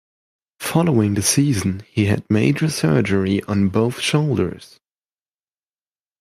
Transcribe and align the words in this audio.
Following 0.61 1.13
the 1.13 1.21
season, 1.21 1.83
he 1.87 2.05
had 2.05 2.27
major 2.27 2.69
surgery 2.71 3.43
on 3.43 3.69
both 3.69 3.99
shoulders. 3.99 4.79